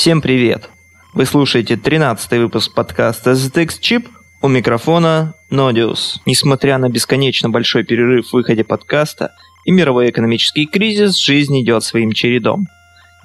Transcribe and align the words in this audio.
Всем 0.00 0.22
привет! 0.22 0.70
Вы 1.12 1.26
слушаете 1.26 1.76
13 1.76 2.38
выпуск 2.38 2.72
подкаста 2.72 3.32
ZX 3.32 3.68
Chip 3.82 4.08
у 4.40 4.48
микрофона 4.48 5.34
Nodius. 5.50 6.20
Несмотря 6.24 6.78
на 6.78 6.88
бесконечно 6.88 7.50
большой 7.50 7.84
перерыв 7.84 8.28
в 8.28 8.32
выходе 8.32 8.64
подкаста 8.64 9.32
и 9.66 9.70
мировой 9.70 10.08
экономический 10.08 10.64
кризис, 10.64 11.18
жизнь 11.18 11.60
идет 11.60 11.84
своим 11.84 12.12
чередом. 12.12 12.66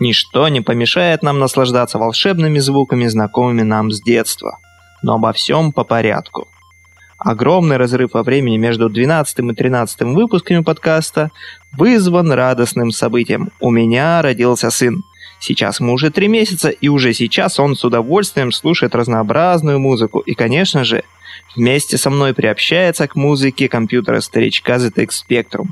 Ничто 0.01 0.49
не 0.49 0.59
помешает 0.59 1.23
нам 1.23 1.39
наслаждаться 1.39 1.97
волшебными 1.97 2.59
звуками, 2.59 3.07
знакомыми 3.07 3.61
нам 3.61 3.89
с 3.89 4.01
детства. 4.01 4.59
Но 5.01 5.13
обо 5.13 5.31
всем 5.31 5.71
по 5.71 5.85
порядку. 5.85 6.49
Огромный 7.17 7.77
разрыв 7.77 8.15
во 8.15 8.23
времени 8.23 8.57
между 8.57 8.89
12 8.89 9.39
и 9.39 9.53
13 9.53 10.01
выпусками 10.01 10.61
подкаста 10.61 11.31
вызван 11.71 12.33
радостным 12.33 12.91
событием. 12.91 13.51
У 13.61 13.71
меня 13.71 14.21
родился 14.21 14.69
сын. 14.71 15.03
Сейчас 15.39 15.79
ему 15.79 15.93
уже 15.93 16.11
три 16.11 16.27
месяца, 16.27 16.69
и 16.69 16.87
уже 16.87 17.13
сейчас 17.13 17.59
он 17.59 17.75
с 17.75 17.83
удовольствием 17.83 18.51
слушает 18.51 18.95
разнообразную 18.95 19.79
музыку. 19.79 20.19
И, 20.19 20.33
конечно 20.33 20.83
же, 20.83 21.03
вместе 21.55 21.97
со 21.97 22.09
мной 22.09 22.33
приобщается 22.33 23.07
к 23.07 23.15
музыке 23.15 23.69
компьютера 23.69 24.21
старичка 24.21 24.75
ZX 24.75 25.09
Spectrum. 25.27 25.67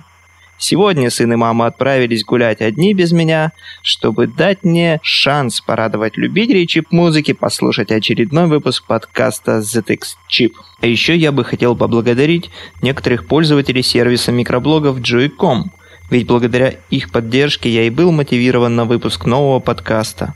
Сегодня 0.58 1.10
сын 1.10 1.34
и 1.34 1.36
мама 1.36 1.66
отправились 1.66 2.24
гулять 2.24 2.62
одни 2.62 2.94
без 2.94 3.12
меня, 3.12 3.52
чтобы 3.82 4.28
дать 4.28 4.64
мне 4.64 5.00
шанс 5.04 5.60
порадовать 5.60 6.16
любителей 6.16 6.68
чип-музыки 6.68 7.34
послушать 7.34 7.92
очередной 7.92 8.48
выпуск 8.48 8.86
подкаста 8.88 9.60
ZX 9.60 10.00
Chip. 10.30 10.54
А 10.80 10.88
еще 10.88 11.18
я 11.18 11.34
бы 11.34 11.44
хотел 11.44 11.76
поблагодарить 11.76 12.50
некоторых 12.82 13.28
пользователей 13.28 13.84
сервиса 13.84 14.32
микроблогов 14.32 15.00
Joy.com, 15.00 15.72
ведь 16.10 16.28
благодаря 16.28 16.76
их 16.90 17.12
поддержке 17.12 17.70
я 17.70 17.84
и 17.84 17.90
был 17.90 18.12
мотивирован 18.12 18.76
на 18.76 18.86
выпуск 18.86 19.26
нового 19.26 19.60
подкаста. 19.60 20.34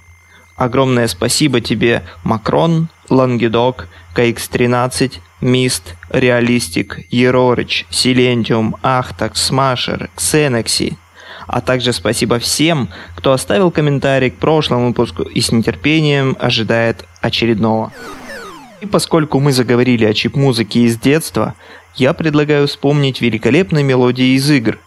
Огромное 0.55 1.07
спасибо 1.07 1.61
тебе, 1.61 2.03
Макрон, 2.23 2.89
Лангедок, 3.09 3.87
KX13, 4.15 5.19
Мист, 5.39 5.95
Реалистик, 6.09 6.99
Ерорыч, 7.11 7.85
Силентиум, 7.91 8.75
Ахтак, 8.81 9.37
Смашер, 9.37 10.09
Ксенекси. 10.15 10.97
А 11.45 11.61
также 11.61 11.93
спасибо 11.93 12.39
всем, 12.39 12.89
кто 13.15 13.31
оставил 13.31 13.69
комментарий 13.69 14.31
к 14.31 14.37
прошлому 14.37 14.87
выпуску 14.87 15.23
и 15.23 15.39
с 15.39 15.51
нетерпением 15.51 16.35
ожидает 16.39 17.05
очередного. 17.21 17.93
И 18.81 18.85
поскольку 18.85 19.39
мы 19.39 19.51
заговорили 19.51 20.05
о 20.05 20.13
чип-музыке 20.13 20.81
из 20.81 20.97
детства, 20.99 21.55
я 21.95 22.13
предлагаю 22.13 22.67
вспомнить 22.67 23.21
великолепные 23.21 23.83
мелодии 23.83 24.35
из 24.35 24.49
игр. 24.49 24.79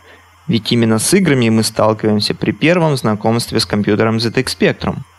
Ведь 0.51 0.73
именно 0.73 0.99
с 0.99 1.15
играми 1.15 1.49
мы 1.49 1.63
сталкиваемся 1.63 2.35
при 2.35 2.51
первом 2.51 2.97
знакомстве 2.97 3.61
с 3.61 3.67
компьютером 3.67 4.17
ZX 4.17 4.47
Spectrum– 4.47 4.97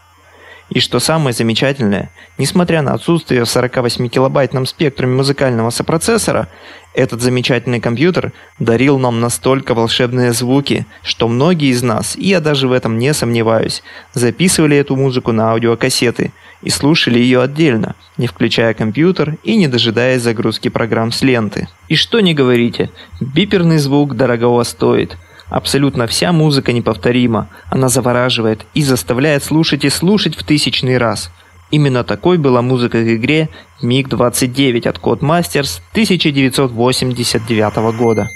и 0.71 0.79
что 0.79 0.99
самое 0.99 1.33
замечательное, 1.33 2.11
несмотря 2.37 2.81
на 2.81 2.93
отсутствие 2.93 3.43
в 3.43 3.47
48-килобайтном 3.47 4.65
спектруме 4.65 5.15
музыкального 5.15 5.69
сопроцессора, 5.69 6.47
этот 6.93 7.21
замечательный 7.21 7.81
компьютер 7.81 8.31
дарил 8.57 8.97
нам 8.97 9.19
настолько 9.19 9.73
волшебные 9.73 10.31
звуки, 10.31 10.85
что 11.03 11.27
многие 11.27 11.71
из 11.71 11.83
нас, 11.83 12.15
и 12.15 12.29
я 12.29 12.39
даже 12.39 12.69
в 12.69 12.71
этом 12.71 12.97
не 12.97 13.13
сомневаюсь, 13.13 13.83
записывали 14.13 14.77
эту 14.77 14.95
музыку 14.95 15.33
на 15.33 15.51
аудиокассеты 15.51 16.31
и 16.61 16.69
слушали 16.69 17.19
ее 17.19 17.41
отдельно, 17.41 17.95
не 18.17 18.27
включая 18.27 18.73
компьютер 18.73 19.37
и 19.43 19.55
не 19.55 19.67
дожидаясь 19.67 20.21
загрузки 20.21 20.69
программ 20.69 21.11
с 21.11 21.21
ленты. 21.21 21.67
И 21.87 21.95
что 21.95 22.19
не 22.19 22.33
говорите, 22.33 22.89
биперный 23.19 23.77
звук 23.77 24.15
дорогого 24.15 24.63
стоит– 24.63 25.17
Абсолютно 25.51 26.07
вся 26.07 26.31
музыка 26.31 26.71
неповторима, 26.71 27.49
она 27.69 27.89
завораживает 27.89 28.65
и 28.73 28.83
заставляет 28.83 29.43
слушать 29.43 29.83
и 29.83 29.89
слушать 29.89 30.37
в 30.37 30.45
тысячный 30.45 30.97
раз. 30.97 31.29
Именно 31.71 32.05
такой 32.05 32.37
была 32.37 32.61
музыка 32.61 32.99
в 32.99 33.15
игре 33.15 33.49
MiG-29 33.83 34.87
от 34.87 34.97
Codemasters 34.97 35.81
1989 35.91 37.97
года. 37.97 38.29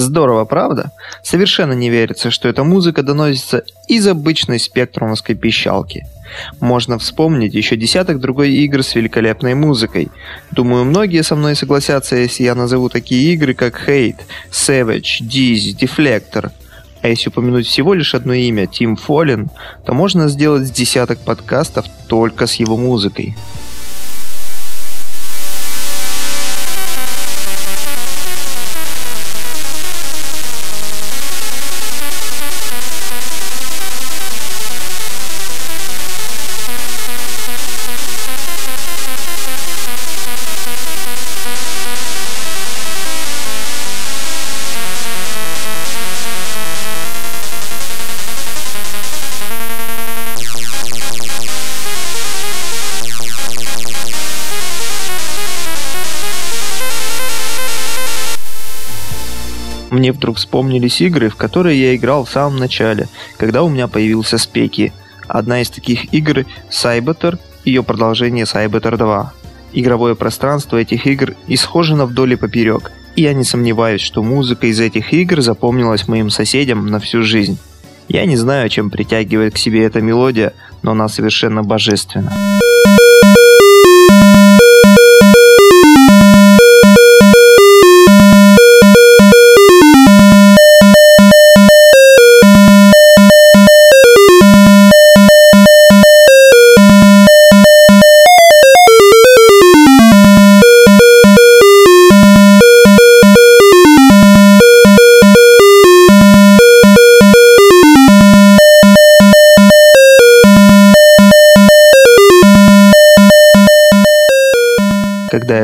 Здорово, 0.00 0.44
правда? 0.46 0.92
Совершенно 1.22 1.74
не 1.74 1.90
верится, 1.90 2.30
что 2.30 2.48
эта 2.48 2.64
музыка 2.64 3.02
доносится 3.02 3.64
из 3.86 4.06
обычной 4.06 4.58
спектрумовской 4.58 5.34
пищалки. 5.34 6.06
Можно 6.60 6.98
вспомнить 6.98 7.54
еще 7.54 7.76
десяток 7.76 8.18
другой 8.18 8.52
игр 8.52 8.82
с 8.82 8.94
великолепной 8.94 9.54
музыкой. 9.54 10.08
Думаю, 10.52 10.84
многие 10.84 11.22
со 11.22 11.36
мной 11.36 11.54
согласятся, 11.54 12.16
если 12.16 12.44
я 12.44 12.54
назову 12.54 12.88
такие 12.88 13.34
игры, 13.34 13.52
как 13.52 13.88
Hate, 13.88 14.20
Savage, 14.50 15.20
Diz, 15.20 15.76
Deflector. 15.78 16.50
А 17.02 17.08
если 17.08 17.28
упомянуть 17.28 17.66
всего 17.66 17.94
лишь 17.94 18.14
одно 18.14 18.32
имя, 18.32 18.64
Team 18.64 18.96
Fallen, 18.96 19.48
то 19.84 19.92
можно 19.92 20.28
сделать 20.28 20.72
десяток 20.72 21.18
подкастов 21.18 21.86
только 22.08 22.46
с 22.46 22.54
его 22.54 22.76
музыкой. 22.76 23.36
Мне 60.00 60.12
вдруг 60.12 60.38
вспомнились 60.38 61.02
игры, 61.02 61.28
в 61.28 61.36
которые 61.36 61.78
я 61.78 61.94
играл 61.94 62.24
в 62.24 62.30
самом 62.30 62.56
начале, 62.56 63.06
когда 63.36 63.62
у 63.62 63.68
меня 63.68 63.86
появился 63.86 64.38
Спеки. 64.38 64.94
Одна 65.28 65.60
из 65.60 65.68
таких 65.68 66.14
игр– 66.14 66.46
Cybeter, 66.70 67.38
ее 67.66 67.82
продолжение 67.82 68.46
Cybeter 68.46 68.96
2. 68.96 69.32
Игровое 69.74 70.16
пространство 70.16 70.78
этих 70.78 71.06
игр 71.06 71.34
исхожено 71.48 72.06
вдоль 72.06 72.32
и 72.32 72.36
поперек, 72.36 72.92
и 73.14 73.20
я 73.20 73.34
не 73.34 73.44
сомневаюсь, 73.44 74.00
что 74.00 74.22
музыка 74.22 74.68
из 74.68 74.80
этих 74.80 75.12
игр 75.12 75.42
запомнилась 75.42 76.08
моим 76.08 76.30
соседям 76.30 76.86
на 76.86 76.98
всю 76.98 77.22
жизнь. 77.22 77.58
Я 78.08 78.24
не 78.24 78.38
знаю, 78.38 78.70
чем 78.70 78.88
притягивает 78.88 79.52
к 79.52 79.58
себе 79.58 79.84
эта 79.84 80.00
мелодия, 80.00 80.54
но 80.80 80.92
она 80.92 81.08
совершенно 81.08 81.62
божественна. 81.62 82.32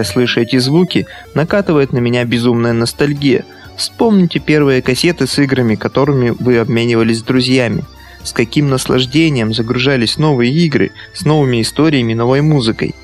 Слышу 0.06 0.40
эти 0.40 0.56
звуки, 0.58 1.06
накатывает 1.34 1.92
на 1.92 1.98
меня 1.98 2.24
безумная 2.24 2.72
ностальгия. 2.72 3.44
Вспомните 3.76 4.38
первые 4.38 4.80
кассеты 4.80 5.26
с 5.26 5.36
играми, 5.38 5.74
которыми 5.74 6.30
вы 6.30 6.58
обменивались 6.58 7.18
с 7.18 7.22
друзьями. 7.22 7.82
С 8.22 8.32
каким 8.32 8.70
наслаждением 8.70 9.52
загружались 9.52 10.16
новые 10.16 10.52
игры 10.52 10.92
с 11.12 11.24
новыми 11.24 11.60
историями 11.60 12.12
и 12.12 12.14
новой 12.14 12.40
музыкой. 12.40 12.94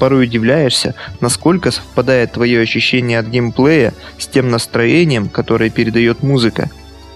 Порой 0.00 0.24
удивляешься, 0.24 0.94
насколько 1.20 1.70
совпадает 1.70 2.32
твое 2.32 2.60
ощущение 2.60 3.20
от 3.20 3.26
геймплея 3.26 3.94
с 4.18 4.26
тем 4.26 4.50
настроением, 4.50 5.28
которое 5.28 5.70
передает 5.70 6.24
музыка. 6.24 6.70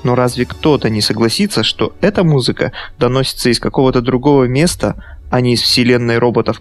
Но 0.04 0.14
разве 0.14 0.46
кто-то 0.46 0.88
не 0.88 1.00
согласится, 1.00 1.64
что 1.64 1.94
эта 2.00 2.22
музыка 2.22 2.72
доносится 2.98 3.50
из 3.50 3.58
какого-то 3.58 4.00
другого 4.00 4.44
места, 4.44 4.96
а 5.30 5.40
не 5.40 5.54
из 5.54 5.62
вселенной 5.62 6.18
роботов 6.18 6.60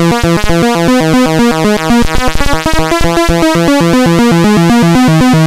Thank 0.23 0.49
you. 5.35 5.40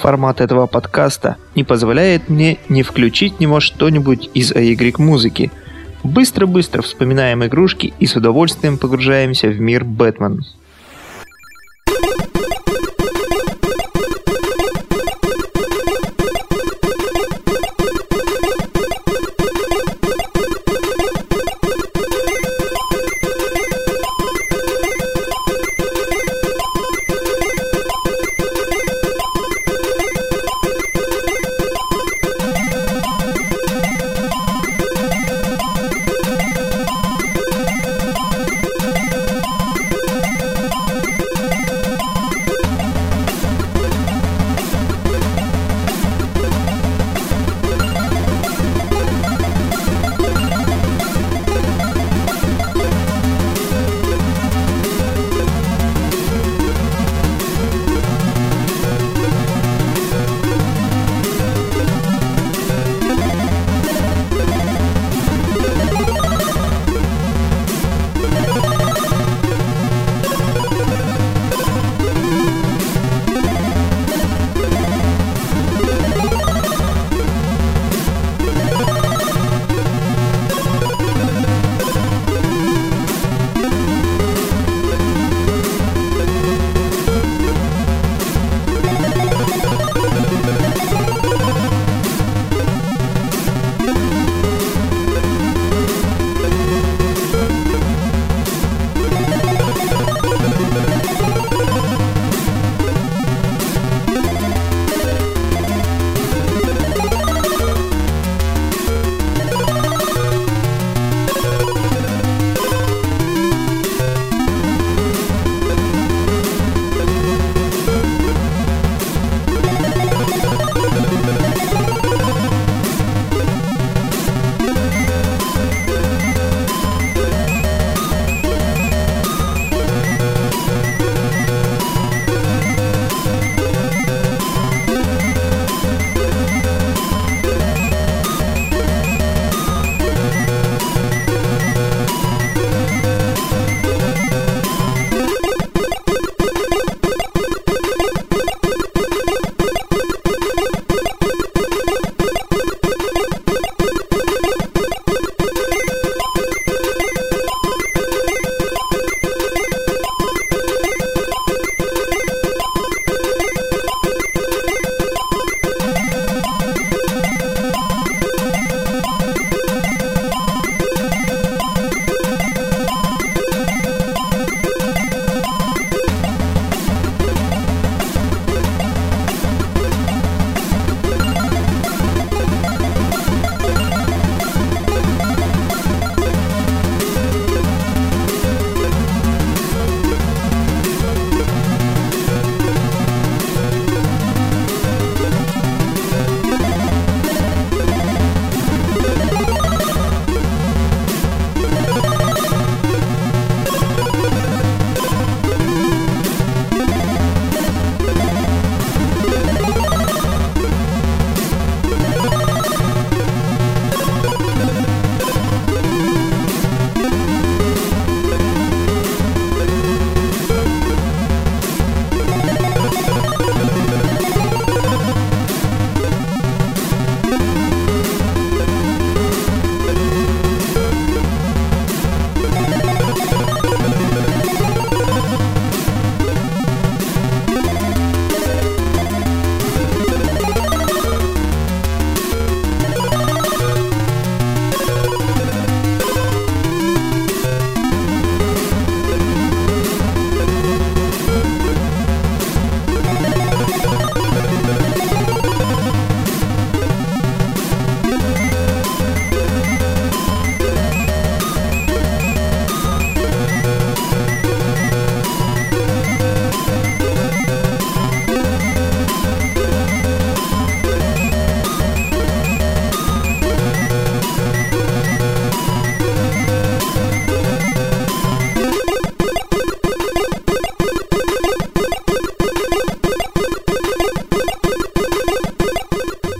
Формат 0.00 0.40
этого 0.40 0.66
подкаста 0.66 1.36
не 1.54 1.64
позволяет 1.64 2.28
мне 2.28 2.58
не 2.68 2.82
включить 2.82 3.34
в 3.34 3.40
него 3.40 3.60
что-нибудь 3.60 4.30
из 4.34 4.52
AY 4.52 4.94
музыки. 4.98 5.52
Быстро-быстро 6.02 6.82
вспоминаем 6.82 7.44
игрушки 7.44 7.92
и 8.00 8.06
с 8.06 8.16
удовольствием 8.16 8.78
погружаемся 8.78 9.48
в 9.48 9.60
мир 9.60 9.84
Бэтмен. 9.84 10.44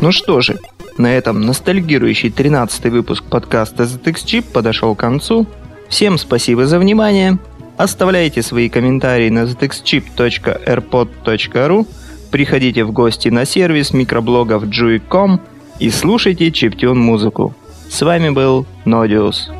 Ну 0.09 0.12
что 0.12 0.41
же, 0.41 0.59
на 0.97 1.15
этом 1.15 1.43
ностальгирующий 1.43 2.31
13 2.31 2.87
выпуск 2.87 3.25
подкаста 3.25 3.83
ZX 3.83 4.15
Chip 4.25 4.45
подошел 4.50 4.95
к 4.95 5.00
концу. 5.00 5.47
Всем 5.91 6.17
спасибо 6.17 6.67
за 6.67 6.79
внимание. 6.79 7.37
Оставляйте 7.77 8.41
свои 8.41 8.71
комментарии 8.71 9.29
на 9.29 9.41
zxchip.airpod.ru 9.41 11.87
Приходите 12.31 12.85
в 12.85 12.93
гости 12.93 13.29
на 13.29 13.45
сервис 13.45 13.93
микроблогов 13.93 14.62
Jui.com 14.62 15.41
и 15.79 15.91
слушайте 15.91 16.53
чиптюн 16.53 16.99
музыку. 16.99 17.55
С 17.91 18.00
вами 18.00 18.31
был 18.31 18.65
Нодиус. 18.87 19.50